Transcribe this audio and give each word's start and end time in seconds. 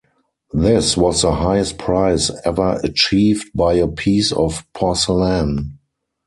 This 0.55 0.97
was 0.97 1.21
the 1.21 1.31
highest 1.31 1.77
price 1.77 2.31
ever 2.43 2.79
achieved 2.83 3.51
by 3.53 3.73
a 3.75 3.87
piece 3.87 4.31
of 4.31 4.65
porcelain. 4.73 5.77